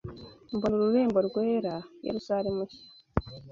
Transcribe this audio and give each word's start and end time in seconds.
mbona 0.55 0.73
ururembo 0.75 1.19
rwera, 1.27 1.73
Yerusalemu 2.05 2.61
nshya, 2.65 2.81